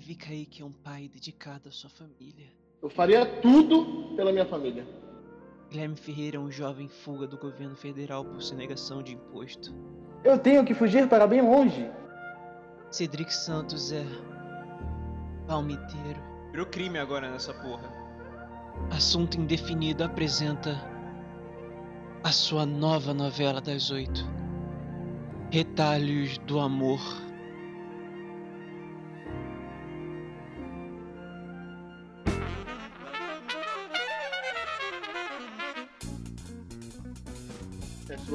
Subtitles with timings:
[0.00, 2.46] Fica aí que é um pai dedicado à sua família.
[2.82, 4.86] Eu faria tudo pela minha família.
[5.70, 9.74] Guilherme Ferreira é um jovem fuga do governo federal por sonegação de imposto.
[10.24, 11.88] Eu tenho que fugir para bem longe.
[12.90, 14.04] Cedric Santos é.
[15.46, 16.20] palmiteiro.
[16.50, 17.92] Virou crime agora nessa porra.
[18.90, 20.76] Assunto Indefinido apresenta
[22.22, 24.24] a sua nova novela das oito.
[25.50, 27.23] Retalhos do Amor.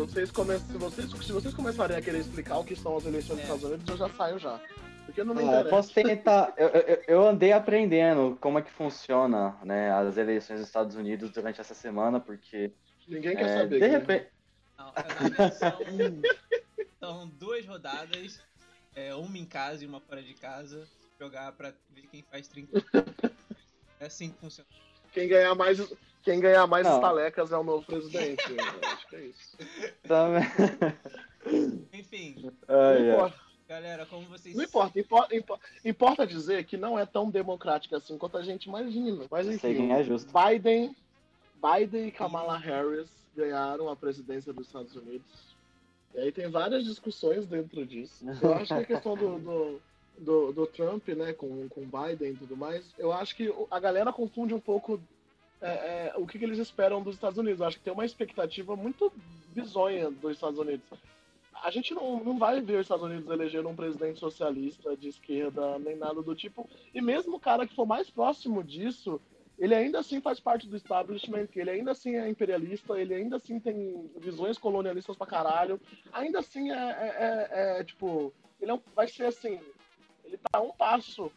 [0.09, 0.57] Vocês come...
[0.59, 1.09] se, vocês...
[1.11, 3.43] se vocês começarem a querer explicar o que são as eleições dos É.
[3.43, 4.59] Estados Unidos, eu já saio já.
[5.05, 5.69] Porque não me Ah, interessa.
[5.69, 6.53] posso tentar.
[6.57, 11.31] Eu, eu, eu andei aprendendo como é que funciona né, as eleições dos Estados Unidos
[11.31, 12.71] durante essa semana, porque
[13.07, 13.67] Ninguém quer é, saber.
[13.69, 13.97] de Guilherme.
[13.99, 14.29] repente.
[14.77, 15.77] Não, é, são,
[16.99, 18.39] são duas rodadas,
[18.95, 20.87] é, uma em casa e uma fora de casa,
[21.19, 22.83] jogar pra ver quem faz 30.
[23.99, 24.69] É assim que funciona.
[25.13, 25.79] Quem ganhar mais,
[26.23, 26.95] quem ganhar mais Não.
[26.95, 28.43] estalecas é o novo presidente.
[28.49, 28.57] eu
[28.89, 29.57] acho que é isso.
[30.03, 30.43] Também.
[31.93, 32.35] Enfim,
[32.67, 34.55] Não Ai, importa, galera, como vocês.
[34.55, 38.65] não importa, importa, importa, importa dizer que não é tão democrático assim quanto a gente
[38.65, 39.25] imagina.
[39.29, 40.31] Mas Sei enfim, quem é justo.
[40.31, 40.95] Biden,
[41.55, 45.55] Biden e Kamala Harris ganharam a presidência dos Estados Unidos.
[46.13, 48.25] E aí tem várias discussões dentro disso.
[48.41, 49.81] Eu acho que a questão do, do,
[50.19, 54.11] do, do Trump, né, com, com Biden e tudo mais, eu acho que a galera
[54.13, 54.99] confunde um pouco
[55.61, 57.59] é, é, o que, que eles esperam dos Estados Unidos.
[57.59, 59.11] Eu acho que tem uma expectativa muito
[59.53, 60.85] bizonha dos Estados Unidos.
[61.61, 65.77] A gente não, não vai ver os Estados Unidos elegendo um presidente socialista de esquerda,
[65.79, 66.69] nem nada do tipo.
[66.93, 69.19] E mesmo o cara que for mais próximo disso,
[69.57, 73.59] ele ainda assim faz parte do establishment, ele ainda assim é imperialista, ele ainda assim
[73.59, 75.81] tem visões colonialistas pra caralho.
[76.13, 79.59] Ainda assim é, é- é- é, tipo, ele é um- vai ser assim,
[80.29, 81.31] ele tá um passo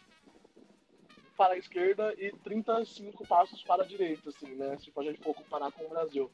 [1.37, 4.77] para a esquerda e 35 passos para a direita, assim, né?
[4.79, 6.31] Se a gente for comparar com o Brasil.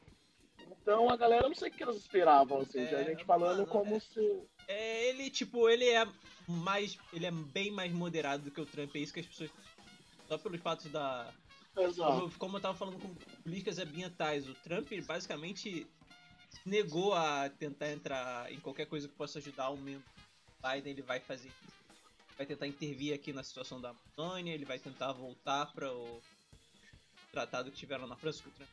[0.81, 3.59] Então a galera, não sei o que eles esperavam, assim, de a É, gente falando
[3.59, 4.43] mano, como é- se.
[4.67, 6.05] É, ele, tipo, ele é
[6.47, 6.97] mais.
[7.13, 8.93] Ele é bem mais moderado do que o Trump.
[8.95, 9.49] É isso que as pessoas.
[10.27, 11.33] Só pelos fatos da.
[11.77, 12.13] Exato.
[12.19, 15.87] Como, como eu tava falando com políticas ambientais, o Trump basicamente
[16.65, 20.03] negou a tentar entrar em qualquer coisa que possa ajudar o do
[20.61, 20.91] Biden.
[20.91, 21.51] Ele vai fazer.
[22.39, 26.21] Vai tentar intervir aqui na situação da Amazônia, ele vai tentar voltar para o
[27.33, 28.69] tratado que tiveram na França que o Trump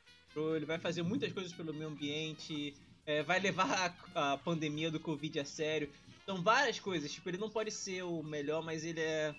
[0.54, 5.00] ele vai fazer muitas coisas pelo meio ambiente, é, vai levar a, a pandemia do
[5.00, 5.90] Covid a sério.
[6.24, 9.34] São várias coisas, tipo, ele não pode ser o melhor, mas ele é.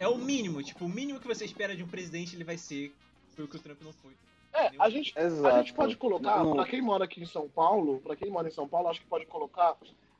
[0.00, 2.92] É o mínimo, tipo, o mínimo que você espera de um presidente ele vai ser.
[3.36, 4.16] Foi o que o Trump não foi.
[4.52, 5.54] É, a gente, Exato.
[5.54, 8.48] a gente pode colocar, Não- pra quem mora aqui em São Paulo, pra quem mora
[8.48, 9.76] em São Paulo, acho que pode colocar.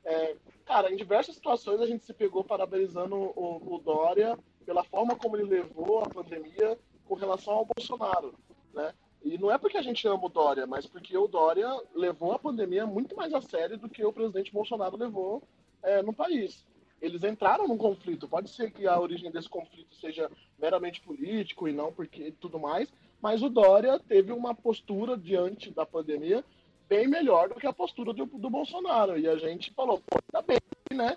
[0.09, 5.15] É, cara, em diversas situações a gente se pegou parabenizando o, o Dória pela forma
[5.15, 8.35] como ele levou a pandemia com relação ao Bolsonaro,
[8.73, 8.95] né?
[9.23, 12.39] E não é porque a gente ama o Dória, mas porque o Dória levou a
[12.39, 15.43] pandemia muito mais a sério do que o presidente Bolsonaro levou
[15.83, 16.65] é, no país.
[17.03, 18.29] Eles entraram num conflito.
[18.29, 22.93] Pode ser que a origem desse conflito seja meramente político e não porque tudo mais,
[23.21, 26.45] mas o Dória teve uma postura diante da pandemia
[26.89, 29.19] bem melhor do que a postura do, do Bolsonaro.
[29.19, 30.59] E a gente falou, pô, tá bem,
[30.93, 31.17] né?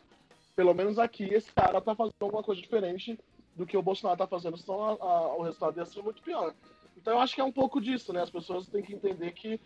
[0.56, 3.18] Pelo menos aqui esse cara tá fazendo alguma coisa diferente
[3.56, 6.54] do que o Bolsonaro tá fazendo, senão a- a- o resultado ia ser muito pior.
[6.98, 8.22] Então eu acho que é um pouco disso, né?
[8.22, 9.60] As pessoas têm que entender que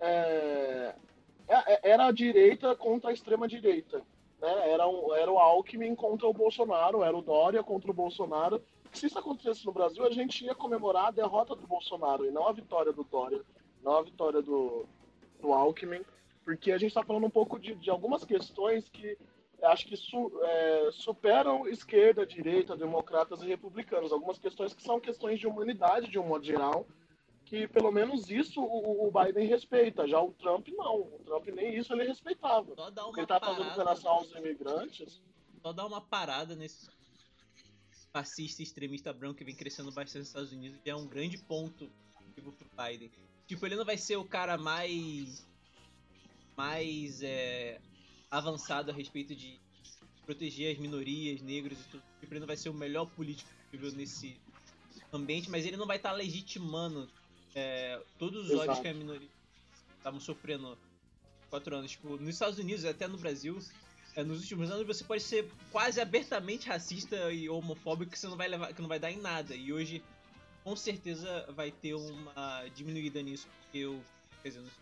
[0.00, 0.94] é,
[1.48, 4.02] é- era a direita contra a extrema direita.
[4.40, 4.70] Né?
[4.70, 8.60] Era, um, era o Alckmin contra o Bolsonaro, era o Dória contra o Bolsonaro.
[8.92, 12.48] Se isso acontecesse no Brasil, a gente ia comemorar a derrota do Bolsonaro e não
[12.48, 13.40] a vitória do Dória,
[13.82, 14.84] não a vitória do,
[15.42, 16.02] do Alckmin,
[16.44, 19.18] porque a gente está falando um pouco de, de algumas questões que
[19.60, 24.10] eu acho que su- é, superam esquerda, direita, democratas e republicanos.
[24.12, 26.84] Algumas questões que são questões de humanidade, de um modo geral,
[27.44, 30.08] que pelo menos isso o, o Biden respeita.
[30.08, 31.02] Já o Trump não.
[31.02, 32.74] O Trump nem isso ele respeitava.
[32.74, 35.20] Só O que uma ele tá fazendo relação aos imigrantes.
[35.62, 36.90] Só dar uma parada nesse
[38.12, 41.88] fascista extremista branco que vem crescendo bastante nos Estados Unidos já é um grande ponto
[42.34, 43.10] pro Biden.
[43.46, 45.46] Tipo, ele não vai ser o cara mais.
[46.56, 47.80] mais é,
[48.30, 49.60] avançado a respeito de
[50.24, 52.02] proteger as minorias, negros e tudo.
[52.20, 54.36] Tipo, ele não vai ser o melhor político possível nesse
[55.12, 57.08] ambiente, mas ele não vai estar legitimando
[57.54, 58.82] é, todos os ódios Exato.
[58.82, 59.28] que a minoria
[59.98, 60.78] estavam sofrendo
[61.50, 61.90] quatro anos.
[61.90, 63.58] Tipo, nos Estados Unidos, até no Brasil,
[64.14, 68.36] é, nos últimos anos você pode ser quase abertamente racista e homofóbico que você não
[68.36, 69.54] vai levar, que não vai dar em nada.
[69.54, 70.02] E hoje,
[70.64, 74.00] com certeza, vai ter uma diminuída nisso, porque eu,
[74.42, 74.72] quer dizer, nos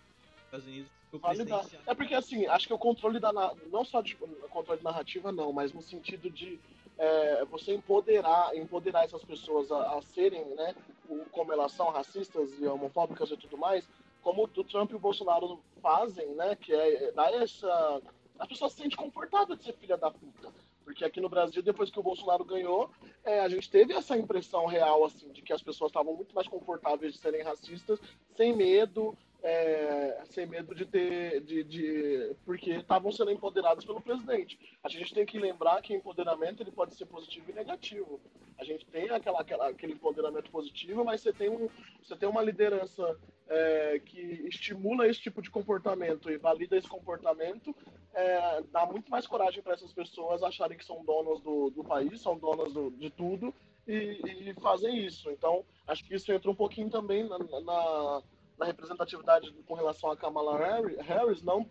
[0.45, 0.91] Estados Unidos,
[1.23, 1.79] presidente já...
[1.87, 4.15] É porque assim, acho que o controle da na- não só de
[4.51, 6.61] controle narrativa não, mas no sentido de
[6.99, 10.75] é, você empoderar, empoderar essas pessoas a, a serem, né,
[11.09, 13.89] o, como elas são racistas e homofóbicas e tudo mais,
[14.23, 18.03] como o Trump e o Bolsonaro fazem, né, que é dar essa...
[18.39, 20.53] A pessoa se sente confortável de ser filha da puta.
[20.91, 22.91] Porque aqui no Brasil, depois que o Bolsonaro ganhou,
[23.25, 26.49] é, a gente teve essa impressão real, assim, de que as pessoas estavam muito mais
[26.49, 28.01] confortáveis de serem racistas,
[28.37, 31.41] sem medo, é, sem medo de ter.
[31.41, 34.59] De, de porque estavam sendo empoderados pelo presidente.
[34.83, 38.21] A gente tem que lembrar que empoderamento ele pode ser positivo e negativo.
[38.59, 41.69] A gente tem aquela, aquela aquele empoderamento positivo, mas você tem, um,
[42.03, 47.75] você tem uma liderança é, que estimula esse tipo de comportamento e valida esse comportamento,
[48.15, 52.21] é, dá muito mais coragem para essas pessoas acharem que são donas do, do país,
[52.21, 53.53] são donas do, de tudo
[53.89, 55.31] e, e, fazem isso.
[55.31, 58.23] Então, acho que isso entra um pouquinho também na, na
[58.61, 60.59] na representatividade com relação a Kamala
[61.01, 61.69] Harris, não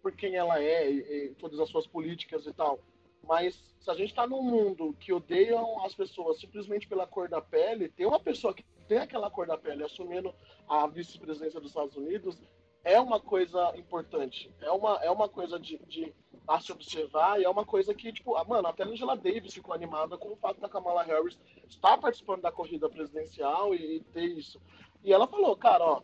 [0.00, 2.78] por quem ela é e, e todas as suas políticas e tal,
[3.26, 7.42] mas se a gente está num mundo que odeiam as pessoas simplesmente pela cor da
[7.42, 10.32] pele, tem uma pessoa que tem aquela cor da pele assumindo
[10.68, 12.40] a vice-presidência dos Estados Unidos,
[12.84, 14.50] é uma coisa importante.
[14.60, 16.14] É uma, é uma coisa de, de
[16.46, 19.52] a se observar e é uma coisa que, tipo, ah, mano, até a Angela Davis
[19.52, 21.38] ficou animada com o fato da Kamala Harris
[21.68, 24.60] estar participando da corrida presidencial e, e ter isso.
[25.04, 26.02] E ela falou, cara, ó,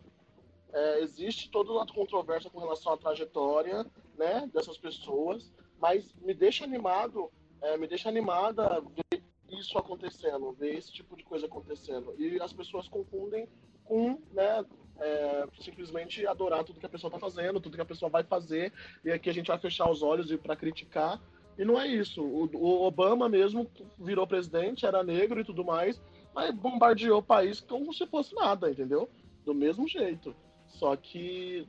[0.75, 3.85] é, existe toda uma controvérsia com relação à trajetória
[4.17, 5.49] né, dessas pessoas,
[5.79, 7.31] mas me deixa animado,
[7.61, 12.13] é, me deixa animada ver isso acontecendo, ver esse tipo de coisa acontecendo.
[12.17, 13.47] E as pessoas confundem
[13.85, 14.65] com né,
[14.99, 18.73] é, simplesmente adorar tudo que a pessoa está fazendo, tudo que a pessoa vai fazer,
[19.05, 21.21] e aqui a gente vai fechar os olhos e para criticar.
[21.57, 22.21] E não é isso.
[22.21, 26.01] O, o, Obama mesmo virou presidente, era negro e tudo mais,
[26.33, 29.09] mas bombardeou o país como se fosse nada, entendeu?
[29.45, 30.35] Do mesmo jeito.
[30.67, 31.67] Só que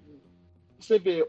[0.78, 1.28] você vê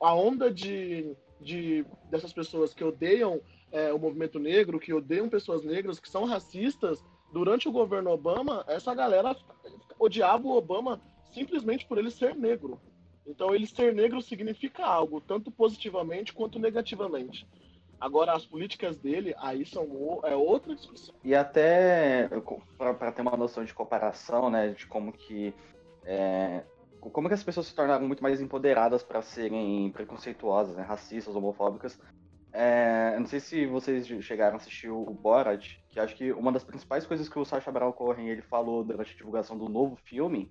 [0.00, 3.40] a onda de, de dessas pessoas que odeiam
[3.72, 7.02] é, o movimento negro, que odeiam pessoas negras, que são racistas,
[7.32, 9.36] durante o governo Obama, essa galera
[9.98, 11.00] odiava o Obama
[11.32, 12.80] simplesmente por ele ser negro.
[13.26, 17.46] Então, ele ser negro significa algo, tanto positivamente quanto negativamente.
[18.00, 21.14] Agora, as políticas dele, aí são é outra discussão.
[21.24, 22.28] E até,
[22.78, 25.54] para ter uma noção de comparação, né, de como que
[26.04, 26.62] é,
[27.10, 31.98] como que as pessoas se tornaram muito mais empoderadas para serem preconceituosas, né, racistas, homofóbicas.
[32.52, 36.62] É, não sei se vocês chegaram a assistir o Borat, que acho que uma das
[36.62, 40.50] principais coisas que o Sacha Baron Cohen ele falou durante a divulgação do novo filme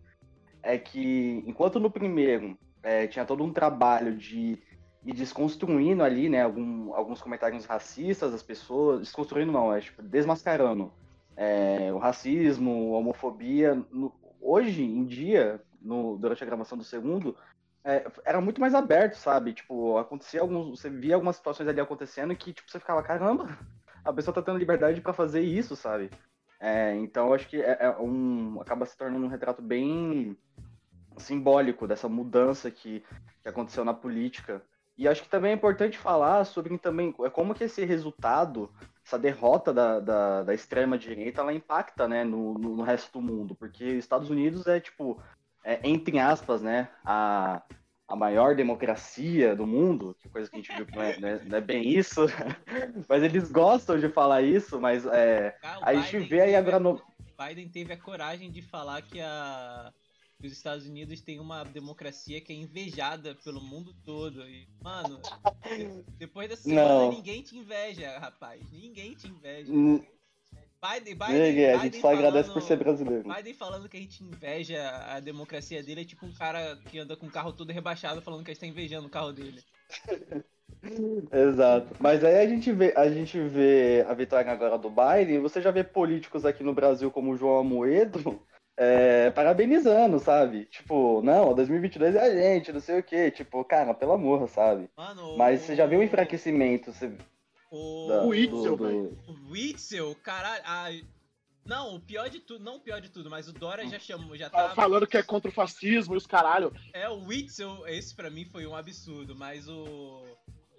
[0.62, 4.62] é que enquanto no primeiro é, tinha todo um trabalho de
[5.06, 10.92] ir desconstruindo ali, né, algum, alguns comentários racistas das pessoas, desconstruindo não, é tipo, desmascarando
[11.36, 13.76] é, o racismo, a homofobia.
[13.92, 17.36] No, hoje em dia, no, durante a gravação do segundo,
[17.84, 19.54] é, era muito mais aberto, sabe?
[19.54, 20.80] Tipo, acontecia alguns.
[20.80, 23.58] Você via algumas situações ali acontecendo que, tipo, você ficava, caramba,
[24.04, 26.10] a pessoa tá tendo liberdade para fazer isso, sabe?
[26.60, 28.62] É, então eu acho que é, é, um.
[28.62, 30.38] acaba se tornando um retrato bem
[31.18, 33.04] simbólico dessa mudança que,
[33.42, 34.62] que aconteceu na política.
[34.98, 38.72] E acho que também é importante falar sobre também é como que esse resultado,
[39.04, 43.56] essa derrota da, da, da extrema-direita, ela impacta né, no, no, no, resto do mundo.
[43.56, 45.20] Porque Estados Unidos é, tipo,
[45.63, 47.62] é, entre aspas, né, a,
[48.07, 51.27] a maior democracia do mundo, que coisa que a gente viu que não é, não
[51.27, 52.22] é, não é bem isso,
[53.08, 57.01] mas eles gostam de falar isso, mas é, ah, a gente vê aí agora no...
[57.38, 59.91] Biden teve a coragem de falar que a
[60.48, 64.48] os Estados Unidos têm uma democracia que é invejada pelo mundo todo.
[64.48, 65.22] E, mano,
[66.17, 68.62] depois dessa semana ninguém te inveja, rapaz.
[68.72, 69.72] Ninguém te inveja.
[70.84, 73.24] Biden, Biden, Biden, a gente só falando, agradece por ser brasileiro.
[73.24, 77.16] Biden falando que a gente inveja a democracia dele é tipo um cara que anda
[77.16, 79.62] com o carro todo rebaixado falando que a gente tá invejando o carro dele.
[81.32, 81.96] Exato.
[82.00, 85.72] Mas aí a gente vê, a gente vê a vitória agora do Biden, você já
[85.72, 88.42] vê políticos aqui no Brasil como o João Amoedo
[88.75, 90.66] é, parabenizando, sabe?
[90.66, 93.32] Tipo, não, 2022 é a gente, não sei o quê.
[93.32, 94.90] Tipo, cara, pelo amor, sabe?
[94.98, 97.12] Mano, Mas você já viu o enfraquecimento, você
[97.74, 98.86] o, da, o Witzel, do...
[99.27, 101.08] O Witzel, caralho.
[101.65, 104.38] Não, o pior de tudo, não o pior de tudo, mas o Dora já chamou,
[104.38, 104.75] já tá.
[104.75, 106.72] Falando que é contra o fascismo e os caralho.
[106.94, 110.24] É, o Witzel, esse pra mim foi um absurdo, mas o.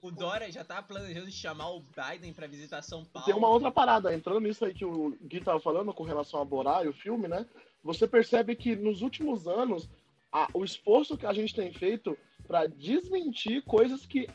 [0.03, 3.25] O Dória já tá planejando chamar o Biden pra visitar São Paulo.
[3.25, 6.45] Tem uma outra parada, entrando nisso aí que o Gui tava falando com relação a
[6.45, 7.47] Borá e o filme, né?
[7.83, 9.89] Você percebe que nos últimos anos,
[10.31, 14.29] a, o esforço que a gente tem feito para desmentir coisas que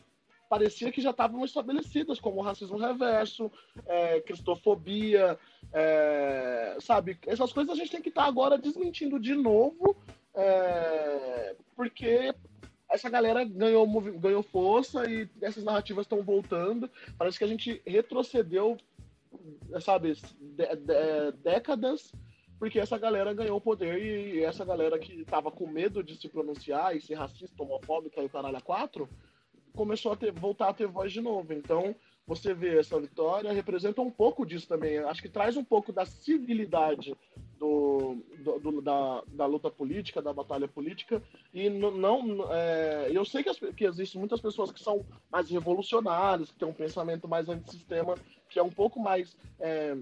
[0.49, 3.51] parecia que já estavam estabelecidas, como racismo reverso,
[3.85, 5.37] é, cristofobia,
[5.71, 7.17] é, sabe?
[7.27, 9.95] Essas coisas a gente tem que estar tá agora desmentindo de novo,
[10.33, 12.33] é, porque
[12.89, 13.87] essa galera ganhou,
[14.19, 16.89] ganhou força e essas narrativas estão voltando.
[17.17, 18.75] Parece que a gente retrocedeu
[19.79, 22.11] sabe, de- de- décadas,
[22.57, 26.95] porque essa galera ganhou poder e essa galera que tava com medo de se pronunciar
[26.95, 29.07] e ser racista, homofóbica e o caralho a quatro,
[29.75, 31.53] começou a ter, voltar a ter voz de novo.
[31.53, 31.95] Então,
[32.27, 34.99] você vê essa vitória, representa um pouco disso também.
[34.99, 37.15] Acho que traz um pouco da civilidade
[37.57, 41.21] do, do- do- da, da luta política, da batalha política.
[41.53, 42.47] E não.
[42.51, 46.73] é, eu sei que, que existem muitas pessoas que são mais revolucionárias, que têm um
[46.73, 48.15] pensamento mais antissistema,
[48.49, 49.97] que é um pouco mais, é,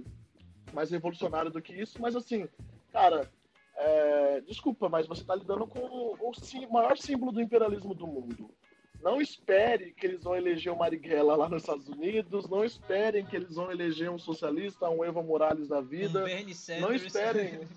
[0.73, 2.47] mais revolucionário do que isso, mas assim,
[2.91, 3.29] cara.
[3.77, 8.49] é, desculpa, mas você está lidando com o, sim- maior símbolo do imperialismo do mundo.
[9.01, 12.49] Não espere que eles vão eleger o Marighella lá nos Estados Unidos.
[12.49, 16.23] Não esperem que eles vão eleger um socialista, um Evo Morales da Um vida.
[16.23, 16.81] Bernie Sanders.
[16.81, 17.67] Não esperem.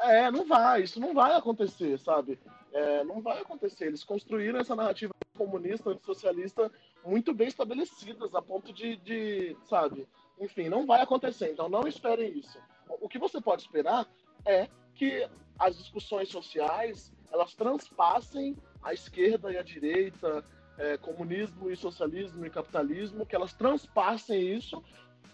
[0.00, 0.82] É, não vai.
[0.82, 2.38] Isso não vai acontecer, sabe?
[2.72, 3.86] É, não vai acontecer.
[3.86, 6.70] Eles construíram essa narrativa comunista, socialista,
[7.04, 10.06] muito bem estabelecidas, a ponto de, de, sabe?
[10.40, 11.50] Enfim, não vai acontecer.
[11.50, 12.58] Então não esperem isso.
[13.00, 14.06] O que você pode esperar
[14.44, 15.28] é que
[15.58, 20.44] as discussões sociais elas transpassem a esquerda e a direita,
[20.78, 24.82] é, comunismo e socialismo e capitalismo, que elas transpassem isso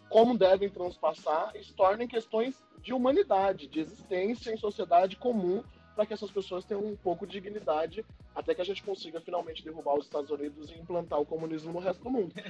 [0.08, 5.62] como devem transpassar e se tornem questões de humanidade, de existência em sociedade comum,
[5.94, 9.62] para que essas pessoas tenham um pouco de dignidade, até que a gente consiga finalmente
[9.62, 12.32] derrubar os Estados Unidos e implantar o comunismo no resto do mundo.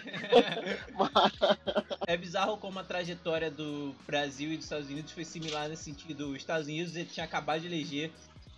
[2.06, 6.30] É bizarro como a trajetória do Brasil e dos Estados Unidos foi similar nesse sentido.
[6.30, 8.10] Os Estados Unidos ele tinha acabado de eleger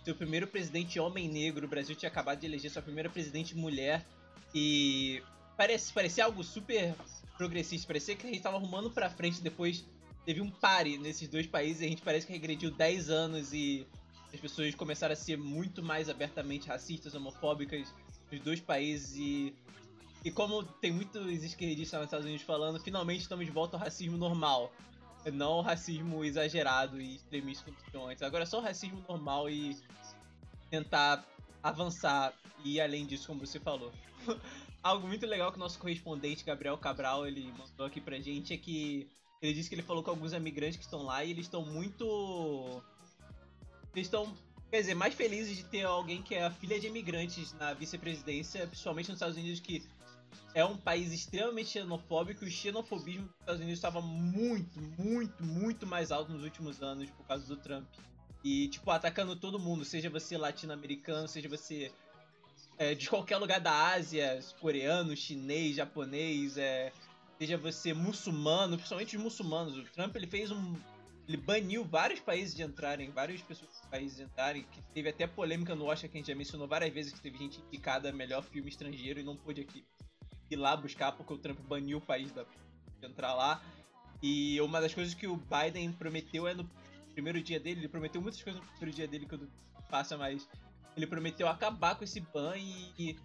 [0.05, 4.05] seu primeiro presidente homem negro, o Brasil tinha acabado de eleger sua primeira presidente mulher
[4.53, 5.21] e
[5.57, 6.93] parece parecia algo super
[7.35, 9.83] progressista, parecia que a gente tava arrumando pra frente depois
[10.23, 13.85] teve um pare nesses dois países e a gente parece que regrediu 10 anos e
[14.31, 17.93] as pessoas começaram a ser muito mais abertamente racistas, homofóbicas
[18.31, 19.55] nos dois países e
[20.23, 24.17] e como tem muitos esquerdistas nos Estados Unidos falando, finalmente estamos de volta ao racismo
[24.17, 24.73] normal.
[25.31, 28.21] Não racismo exagerado e extremista como antes.
[28.21, 29.77] Agora é só racismo normal e
[30.69, 31.25] tentar
[31.63, 33.91] avançar e além disso, como você falou.
[34.83, 38.57] Algo muito legal que o nosso correspondente Gabriel Cabral ele mandou aqui pra gente é
[38.57, 39.09] que
[39.41, 42.81] ele disse que ele falou com alguns imigrantes que estão lá e eles estão muito.
[43.95, 44.31] Eles estão,
[44.69, 48.67] quer dizer, mais felizes de ter alguém que é a filha de imigrantes na vice-presidência,
[48.67, 49.83] principalmente nos Estados Unidos, que
[50.53, 55.85] é um país extremamente xenofóbico e o xenofobismo dos Estados Unidos estava muito, muito, muito
[55.85, 57.85] mais alto nos últimos anos por causa do Trump.
[58.43, 61.91] E, tipo, atacando todo mundo, seja você latino-americano, seja você
[62.77, 66.91] é, de qualquer lugar da Ásia, coreano, chinês, japonês, é,
[67.37, 69.77] seja você muçulmano, principalmente os muçulmanos.
[69.77, 70.75] O Trump ele fez um.
[71.27, 75.73] Ele baniu vários países de entrarem, várias pessoas países de entrarem, que teve até polêmica
[75.73, 78.69] no Oscar que a gente já mencionou várias vezes que teve gente indicada melhor filme
[78.69, 79.83] estrangeiro e não pôde aqui
[80.49, 83.61] ir lá buscar porque o Trump baniu o país da, de entrar lá.
[84.21, 86.69] E uma das coisas que o Biden prometeu é no
[87.13, 89.47] primeiro dia dele, ele prometeu muitas coisas no primeiro dia dele que eu
[90.17, 90.47] mas
[90.97, 93.17] ele prometeu acabar com esse ban e,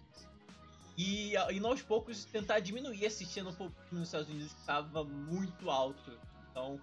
[0.97, 6.17] e, e aos poucos tentar diminuir esse xenofobismo nos Estados Unidos que estava muito alto.
[6.49, 6.79] Então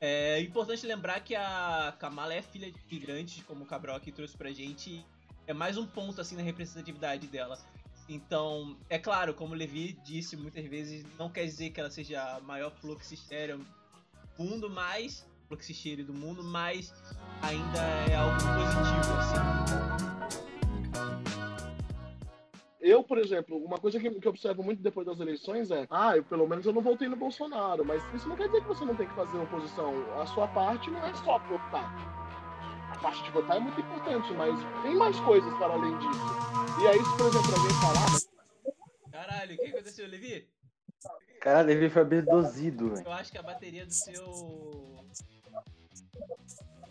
[0.00, 4.36] é importante lembrar que a Kamala é filha de imigrantes, como o Cabral aqui trouxe
[4.36, 5.04] pra gente.
[5.46, 7.58] É mais um ponto assim na representatividade dela.
[8.12, 12.20] Então, é claro, como o Levi disse muitas vezes, não quer dizer que ela seja
[12.20, 13.64] a maior fluxisteira do
[14.36, 16.92] mundo, mas fluxisteira do mundo, mas
[17.40, 17.78] ainda
[18.10, 19.70] é algo positivo assim.
[22.80, 26.24] Eu, por exemplo, uma coisa que, eu observo muito depois das eleições é, ah, eu,
[26.24, 28.96] pelo menos eu não votei no Bolsonaro, mas isso não quer dizer que você não
[28.96, 29.94] tem que fazer oposição.
[30.20, 32.20] A sua parte não é só votar.
[33.00, 36.20] A parte de votar é muito importante, mas tem mais coisas para além disso.
[36.82, 38.28] E aí, se, por exemplo, alguém falar, mas
[39.10, 40.46] Caralho, o que aconteceu, Levi?
[41.40, 43.06] Cara, Levi foi abduzido, velho.
[43.06, 45.02] Eu acho que a bateria do seu.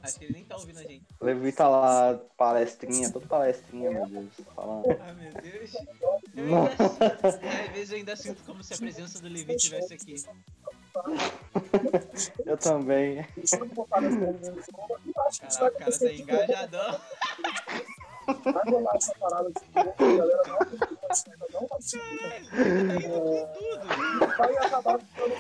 [0.02, 1.06] Acho que ele nem tá ouvindo a gente.
[1.20, 4.34] O Levi tá lá, palestrinha, todo palestrinha, meu Deus.
[4.56, 4.86] Falando.
[5.00, 5.74] Ah, meu Deus.
[6.36, 6.72] Eu ainda...
[7.68, 10.16] Às vezes eu ainda sinto como se a presença do Levi estivesse aqui.
[12.46, 13.26] Eu também.
[13.50, 14.10] Caraca, o cara
[15.92, 17.00] tá engajadão.
[18.30, 19.00] Tá indo com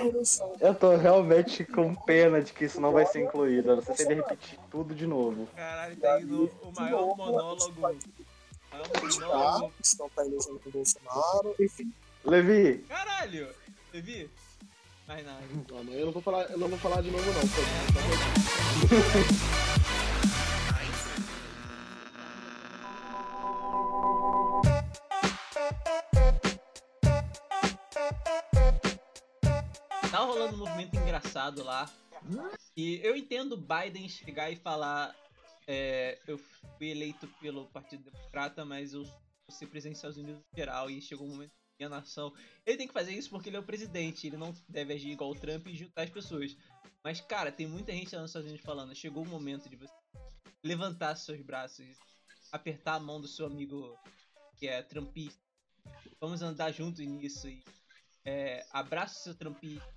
[0.07, 0.57] tudo.
[0.59, 3.75] Eu tô realmente com pena de que isso não vai ser incluído.
[3.75, 5.47] Não sei se ele repetir tudo de novo.
[5.55, 7.71] Caralho, tá indo o maior monólogo.
[7.77, 7.99] O maior
[9.01, 9.71] monólogo.
[9.83, 11.93] Estão tá elegendo o Bolsonaro, enfim.
[12.23, 13.49] Levi, Caralho!
[13.93, 14.27] Levi?
[15.09, 15.23] Nada.
[15.67, 17.41] Não, mas eu não vou falar, eu não vou falar de novo não.
[17.41, 17.61] pô.
[30.11, 31.89] Tá rolando um movimento engraçado lá.
[32.77, 35.15] E eu entendo Biden chegar e falar.
[35.67, 39.11] é, eu fui eleito pelo Partido Democrata, mas eu vou
[39.49, 40.87] ser presidente dos Estados Unidos geral.
[40.87, 42.33] E chegou um momento minha nação.
[42.65, 44.27] Ele tem que fazer isso porque ele é o presidente.
[44.27, 46.55] Ele não deve agir igual o Trump e juntar as pessoas.
[47.03, 48.93] Mas, cara, tem muita gente lá nos Estados Unidos falando.
[48.93, 49.93] Chegou o momento de você
[50.63, 51.85] levantar seus braços,
[52.51, 53.97] apertar a mão do seu amigo
[54.57, 55.39] que é trumpista.
[56.19, 57.47] Vamos andar juntos nisso.
[57.47, 57.63] E,
[58.25, 59.87] é, abraça o seu trumpista.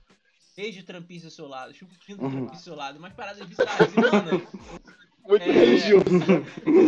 [0.57, 1.75] Beije o trumpista do seu lado.
[1.75, 2.47] Chupa o pinto do Uhum.
[2.47, 2.99] do seu lado.
[2.99, 3.93] Umas paradas bizarras.
[3.93, 4.31] E, mano,
[5.25, 5.53] Muito É.
[5.53, 6.05] religioso.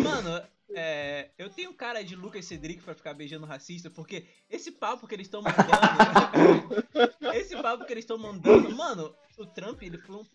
[0.03, 5.07] Mano, é, eu tenho cara de Lucas Cedric pra ficar beijando racista, porque esse papo
[5.07, 5.67] que eles estão mandando.
[7.35, 8.75] esse papo que eles estão mandando.
[8.75, 10.27] Mano, o Trump, ele foi um.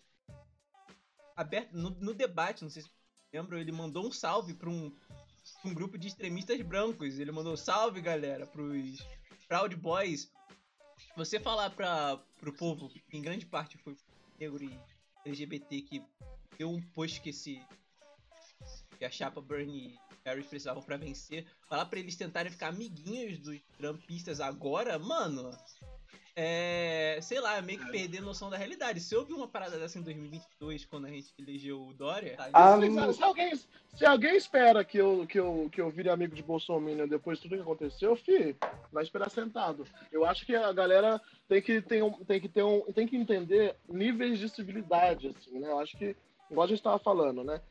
[1.36, 2.90] Aberto no, no debate, não sei se
[3.32, 4.94] lembram, ele mandou um salve pra um,
[5.64, 7.18] um grupo de extremistas brancos.
[7.18, 8.98] Ele mandou salve, galera, pros
[9.48, 10.30] Proud Boys.
[11.16, 13.96] Você falar pra, pro povo, que em grande parte foi
[14.38, 14.78] negro e
[15.26, 16.02] LGBT que
[16.58, 17.62] deu um post que esse
[19.00, 23.38] que a chapa Bernie e Harris precisavam pra vencer, falar pra eles tentarem ficar amiguinhos
[23.38, 25.50] dos trumpistas agora, mano,
[26.36, 27.18] é.
[27.22, 29.00] sei lá, meio que perder a noção da realidade.
[29.00, 32.50] Se eu vi uma parada dessa em 2022, quando a gente elegeu o Dória, tá,
[32.52, 36.36] Ah, Se, se alguém, se alguém espera que eu, que, eu, que eu vire amigo
[36.36, 38.54] de Bolsonaro depois de tudo que aconteceu, fi,
[38.92, 39.86] vai esperar sentado.
[40.12, 43.16] Eu acho que a galera tem que, tem, um, tem que, ter um, tem que
[43.16, 45.68] entender níveis de civilidade, assim, né?
[45.68, 46.14] Eu acho que,
[46.50, 47.62] igual a gente estava falando, né?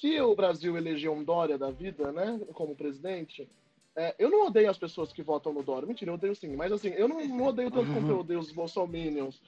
[0.00, 3.48] Se o Brasil eleger um Dória da vida, né, como presidente,
[3.96, 5.86] é, eu não odeio as pessoas que votam no Dória.
[5.86, 6.56] Mentira, eu odeio sim.
[6.56, 9.40] Mas assim, eu não, não odeio tanto quanto eu odeio os bolsominions.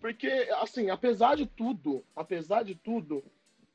[0.00, 0.28] Porque,
[0.60, 3.24] assim, apesar de tudo, apesar de tudo,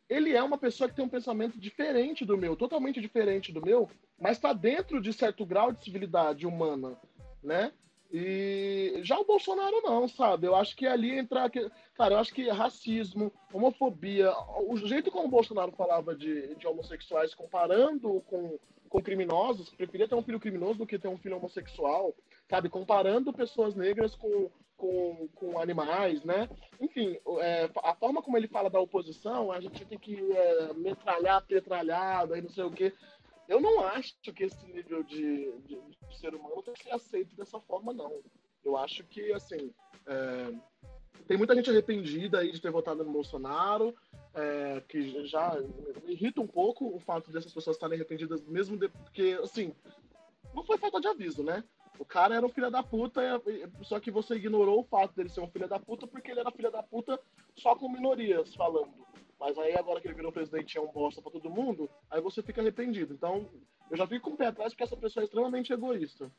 [0.10, 3.89] ele é uma pessoa que tem um pensamento diferente do meu, totalmente diferente do meu,
[4.20, 6.98] mas está dentro de certo grau de civilidade humana,
[7.42, 7.74] né?
[8.15, 10.46] E já o Bolsonaro não, sabe?
[10.46, 11.49] Eu acho que ali entra.
[11.49, 14.32] que- Cara, eu acho que racismo, homofobia,
[14.67, 20.13] o jeito como o Bolsonaro falava de, de homossexuais, comparando com, com criminosos, preferia ter
[20.15, 22.13] um filho criminoso do que ter um filho homossexual,
[22.47, 22.69] sabe?
[22.69, 26.47] Comparando pessoas negras com, com, com animais, né?
[26.80, 31.41] Enfim, é, a forma como ele fala da oposição, a gente tem que é, metralhar,
[31.45, 32.93] petralhado, aí não sei o quê.
[33.47, 35.77] Eu não acho que esse nível de, de,
[36.10, 38.21] de ser humano tem que ser aceito dessa forma, não.
[38.63, 39.73] Eu acho que, assim,
[40.08, 40.53] é,
[41.27, 43.93] tem muita gente arrependida aí de ter votado no Bolsonaro,
[44.34, 45.56] é, que já
[46.06, 49.73] me irrita um pouco o fato dessas pessoas estarem arrependidas, mesmo de, porque, assim,
[50.53, 51.63] não foi falta de aviso, né?
[51.99, 53.21] O cara era um filho da puta,
[53.84, 56.51] só que você ignorou o fato dele ser um filho da puta porque ele era
[56.51, 57.19] filho da puta
[57.56, 58.91] só com minorias falando.
[59.43, 62.21] Mas aí agora que ele virou presidente e é um bosta pra todo mundo, aí
[62.21, 63.13] você fica arrependido.
[63.13, 63.51] Então,
[63.91, 66.32] eu já fico com o pé atrás porque essa pessoa é extremamente egoísta.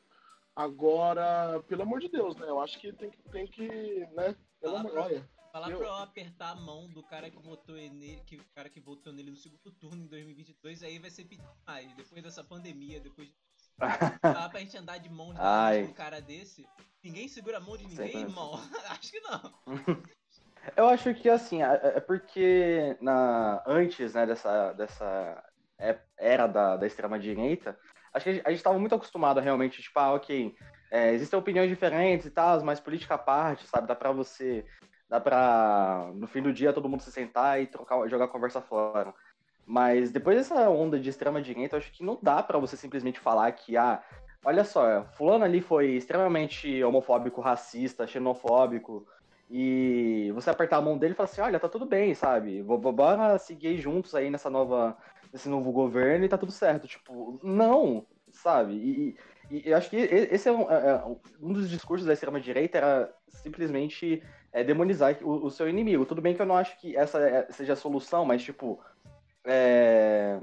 [0.56, 2.48] Agora, pelo amor de Deus, né?
[2.48, 3.68] Eu acho que tem que, tem que
[4.14, 4.34] né?
[4.58, 8.22] Pelo amor, olha, falar eu- pra eu apertar a mão do cara que votou nele,
[8.24, 11.44] que o cara que votou nele no segundo turno em 2022, aí vai ser pedir
[11.66, 11.94] mais.
[11.96, 13.34] Depois dessa pandemia, depois de
[14.22, 15.40] falar pra gente andar de mão de
[15.90, 16.66] um cara desse,
[17.02, 18.20] ninguém segura a mão de ninguém, Sempre.
[18.20, 18.54] irmão.
[18.88, 19.54] Acho que não.
[20.76, 25.42] Eu acho que assim, é é porque na, antes né, dessa, dessa
[25.78, 27.78] é- era da, da extrema-direita,
[28.12, 30.54] acho que a gente- estava muito acostumado realmente, tipo, ah, ok,
[30.90, 33.86] é, existem opiniões diferentes e tal, mas política à parte, sabe?
[33.88, 34.64] Dá pra você.
[35.08, 38.60] Dá pra, no fim do dia, todo mundo se sentar e trocar, jogar a conversa
[38.62, 39.12] fora.
[39.66, 43.76] Mas depois dessa onda de extrema-direita, acho que não dá pra você simplesmente falar que,
[43.76, 44.02] ah,
[44.44, 49.06] olha só, fulano ali foi extremamente homofóbico, racista, xenofóbico,
[49.50, 52.62] e você apertar a mão dele e falar assim, olha, tá tudo bem, sabe?
[52.62, 54.96] Bo- bo- Bora seguir juntos aí nessa nova,
[55.32, 56.86] nesse novo governo e tá tudo certo.
[56.88, 58.72] Tipo, não, sabe?
[58.74, 59.16] E,
[59.50, 61.04] e- eu acho que esse é um, é- é
[61.40, 66.06] um dos discursos da extrema-direita era simplesmente é, demonizar o, o seu inimigo.
[66.06, 68.80] Tudo bem que eu não acho que essa é- seja a solução, mas tipo,
[69.44, 70.40] é,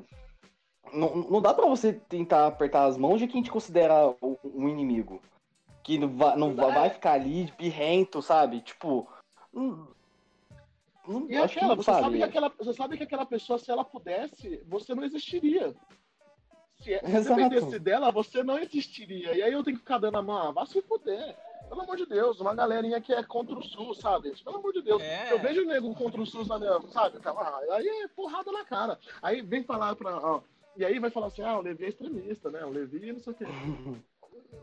[0.94, 5.22] não, não dá pra você tentar apertar as mãos de quem te considera um inimigo.
[5.92, 6.90] Que não vai, não vai é.
[6.90, 8.62] ficar ali birrento, sabe?
[8.62, 9.10] Tipo.
[9.52, 9.90] Não,
[11.06, 12.18] não, E acho que aquela, não, você sabe, sabe?
[12.18, 15.76] que aquela, você sabe que aquela pessoa, se ela pudesse, você não existiria.
[16.80, 17.36] Se, se Exato.
[17.36, 19.36] dependesse dela, você não existiria.
[19.36, 21.36] E aí eu tenho que ficar dando a mão, ah, vai se fuder.
[21.68, 24.32] Pelo amor de Deus, uma galerinha que é contra o SUS, sabe?
[24.46, 25.02] Pelo amor de Deus.
[25.02, 25.34] É.
[25.34, 27.20] Eu vejo o nego contra o SUS na minha, sabe?
[27.26, 28.98] Ah, Aí é porrada na cara.
[29.22, 30.18] Aí vem falar pra.
[30.18, 30.42] Ó,
[30.78, 32.64] e aí vai falar assim, ah, o Levi é extremista, né?
[32.64, 33.46] O Levi não sei o quê.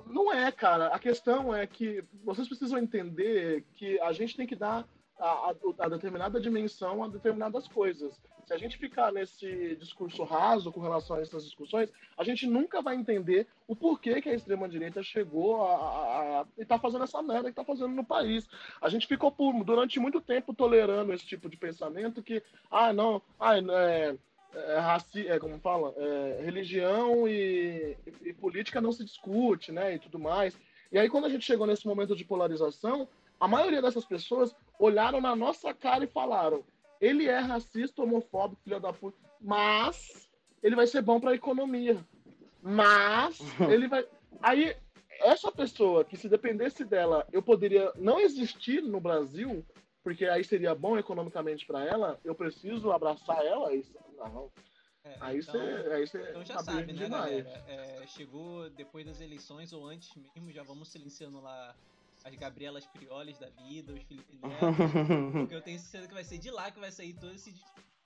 [0.07, 0.89] Não é, cara.
[0.89, 4.87] A questão é que vocês precisam entender que a gente tem que dar
[5.19, 8.21] a, a, a determinada dimensão a determinadas coisas.
[8.47, 12.81] Se a gente ficar nesse discurso raso com relação a essas discussões, a gente nunca
[12.81, 17.45] vai entender o porquê que a extrema-direita chegou a, a, e está fazendo essa merda
[17.45, 18.49] que está fazendo no país.
[18.81, 23.21] A gente ficou por, durante muito tempo tolerando esse tipo de pensamento que, ah, não,
[23.39, 24.17] ah, é,
[24.55, 29.99] é, raci é, como fala, é, religião e, e, política não se discute, né, e
[29.99, 30.59] tudo mais.
[30.91, 33.09] E aí, quando a gente chegou nesse momento de polarização,
[33.39, 36.65] a maioria dessas pessoas olharam na nossa cara e falaram:
[37.01, 40.29] ele é racista, homofóbico, filho da puta, mas
[40.63, 41.99] ele vai ser bom para a economia.
[42.63, 43.39] Mas
[43.71, 44.05] ele vai.
[44.43, 44.75] Aí,
[45.21, 49.65] essa pessoa que se dependesse dela, eu poderia não existir no Brasil,
[50.03, 53.75] porque aí seria bom economicamente para ela, eu preciso abraçar ela.
[53.75, 54.51] Isso, não.
[55.05, 57.45] É, aí então, você aí você então já tá sabe, né, demais.
[57.45, 57.65] galera?
[57.69, 61.75] É, chegou depois das eleições ou antes mesmo, já vamos silenciando lá
[62.25, 64.59] as Gabrielas Prioles da vida, os Felipe Neto,
[65.33, 67.55] porque eu tenho certeza que vai ser de lá que vai sair todo esse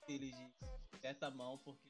[0.07, 1.89] deles de certa mão, porque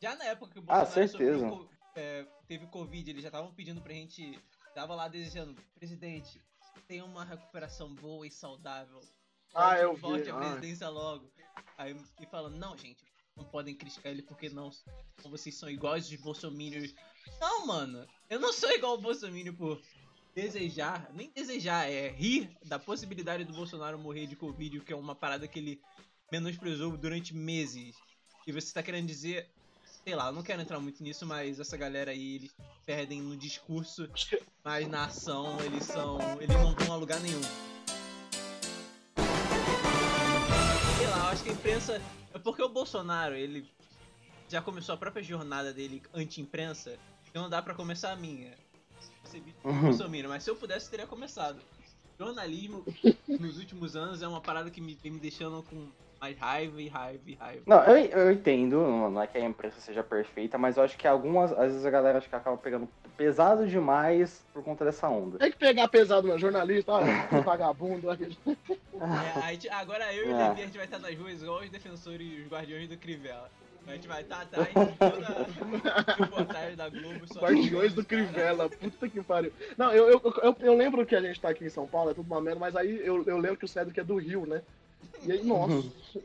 [0.00, 1.38] já na época que o Ah, Bolsonaro certeza.
[1.48, 4.38] sofreu é, teve Covid, eles já estavam pedindo pra gente,
[4.74, 6.40] tava lá desejando, presidente,
[6.86, 9.00] tenha uma recuperação boa e saudável.
[9.54, 10.38] Ah, Volte- eu vi, Volte à ah.
[10.40, 11.32] presidência logo.
[11.78, 13.02] Aí, e falando, não, gente,
[13.36, 14.70] não podem criticar ele porque não,
[15.24, 16.94] vocês são iguais os bolsominions.
[17.40, 19.80] Não, mano, eu não sou igual o Bolsonaro por
[20.34, 25.14] desejar, nem desejar, é rir da possibilidade do Bolsonaro morrer de Covid, que é uma
[25.14, 25.80] parada que ele
[26.30, 27.96] menosprezou durante meses.
[28.46, 29.48] E você tá querendo dizer,
[30.04, 33.36] sei lá, eu não quero entrar muito nisso, mas essa galera aí, eles perdem no
[33.36, 34.08] discurso,
[34.62, 36.18] mas na ação eles são.
[36.40, 37.75] eles não vão a lugar nenhum.
[41.56, 42.00] Imprensa.
[42.32, 43.66] É porque o Bolsonaro, ele
[44.48, 46.96] já começou a própria jornada dele anti-imprensa,
[47.28, 48.52] então não dá pra começar a minha.
[49.64, 50.28] Uhum.
[50.28, 51.58] Mas se eu pudesse, teria começado.
[52.18, 52.84] Jornalismo,
[53.28, 55.88] nos últimos anos, é uma parada que me vem me deixando com
[56.20, 57.62] mais raiva e raiva e raiva.
[57.66, 60.96] Não, eu, eu entendo, não não é que a imprensa seja perfeita, mas eu acho
[60.96, 65.08] que algumas, às vezes a galera acho que acaba pegando pesado demais por conta dessa
[65.08, 65.38] onda.
[65.38, 68.10] tem que pegar pesado, meu jornalista, olha, vagabundo.
[68.10, 70.48] aquele- É, aí, ti- agora eu e o É.
[70.48, 73.50] Levi, a gente vai estar nas ruas igual os defensores e os guardiões do Crivella.
[73.86, 77.32] A gente vai estar atrás de toda a reportagem da Globo.
[77.32, 78.04] só Guardiões do.
[78.04, 79.52] Crivella, puta que pariu.
[79.78, 82.14] Não, eu, eu, eu, eu lembro que a gente tá aqui em São Paulo, é
[82.14, 84.60] tudo uma merda, mas aí eu, eu lembro que o Cedric é do Rio, né?
[85.22, 85.84] E aí, nossa,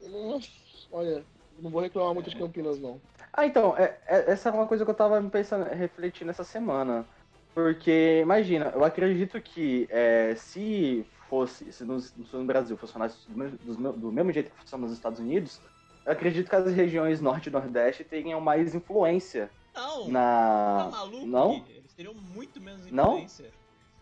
[0.10, 0.47] nossa,
[0.91, 1.23] olha,
[1.62, 3.00] não vou reclamar muito de Campinas, não.
[3.34, 7.06] Ah, então, é- é- essa é uma coisa que eu tava pensando, refletindo essa semana.
[7.54, 13.38] Porque, imagina, eu acredito que é, se fosse, se no, se no Brasil funcionasse do
[13.38, 15.60] me- do mesmo jeito que funciona nos Estados Unidos,
[16.06, 20.89] eu acredito que as regiões Norte e Nordeste tenham mais influência Não, tá na.
[20.91, 21.26] maluco?
[21.28, 21.65] não?
[21.69, 23.15] Eles teriam muito menos Não?
[23.15, 23.52] influência.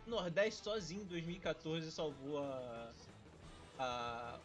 [0.05, 2.89] O Nordeste sozinho em 2014 salvou a,
[3.79, 4.39] a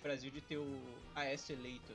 [0.00, 0.80] o Brasil de ter o
[1.14, 1.92] AS eleito.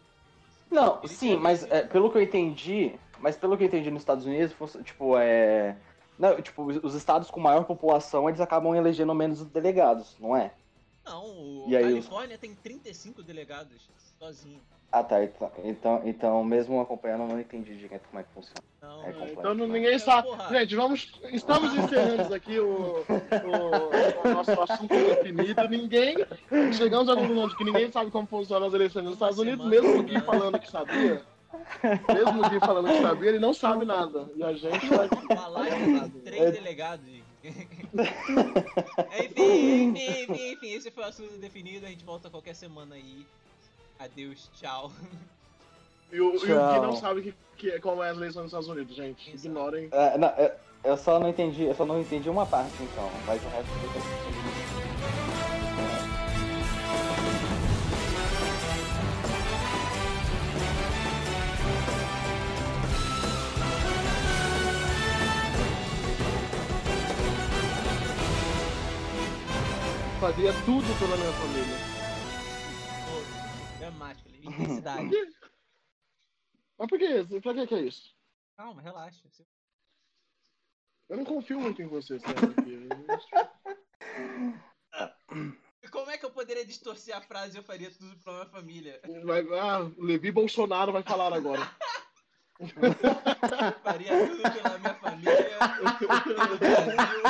[0.71, 4.01] Não, Ele sim, mas é, pelo que eu entendi, mas pelo que eu entendi nos
[4.01, 4.53] Estados Unidos,
[4.83, 5.75] tipo, é.
[6.17, 10.51] Não, tipo, os os estados com maior população, eles acabam elegendo menos delegados, não é?
[11.09, 14.59] Não, o E aí, Califórnia tem 35 delegados sozinho.
[14.91, 15.23] Ah, tá.
[15.23, 18.63] Então, então, então, mesmo acompanhando, eu não entendi direito como é que funciona.
[18.81, 19.39] Não, É é- complexo.
[19.39, 19.73] Então não- né?
[19.73, 20.27] ninguém sabe.
[20.27, 20.49] Porra.
[20.59, 21.11] Gente, vamos.
[21.31, 25.67] Estamos encerrando aqui o, o- o nosso assunto definido.
[25.69, 26.15] Ninguém.
[26.73, 29.81] Chegamos à conclusão de que ninguém sabe como funcionam as eleições nos Estados Unidos, semana,
[29.81, 30.21] mesmo o Gui né?
[30.21, 31.21] falando que sabia.
[32.13, 34.27] Mesmo o Gui falando que sabia, ele não sabe nada.
[34.35, 35.07] E a gente vai.
[35.37, 37.05] falar que tem três delegados.
[39.19, 41.85] enfim, enfim, enfim, enfim, esse foi o assunto definido.
[41.85, 43.25] A gente volta qualquer semana aí.
[43.97, 44.91] Adeus, tchau.
[46.11, 46.81] E o, e o Gui Tchau.
[46.81, 49.29] não sabe que, que, como é as eleições nos Estados Unidos, gente.
[49.29, 49.47] Exato.
[49.47, 49.89] Ignorem.
[49.91, 53.09] É, não, é, eu só não entendi, eu só não entendi uma parte, então.
[53.25, 54.68] Mas o resto eu
[70.29, 71.75] Fazia tudo pela minha família.
[73.07, 75.09] Pô, Dramático, intensidade.
[76.77, 77.41] Mas por que?
[77.41, 78.15] Pra que, é isso?
[78.55, 79.27] Calma, relaxa.
[81.09, 82.55] Eu não confio muito em você, sério.
[85.89, 89.01] Como é que eu poderia distorcer a frase e eu faria tudo pra minha família?
[89.25, 91.67] Vai, ah, o Levi Bolsonaro vai falar agora.
[92.59, 92.69] Eu
[93.81, 95.57] faria tudo pela minha família.
[96.23, 97.23] pelo Brasil.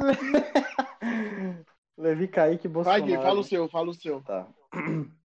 [1.98, 3.04] Levi Kaique Vai, Bolsonaro.
[3.04, 4.20] Gui, fala o seu, fala o seu.
[4.22, 4.46] Tá.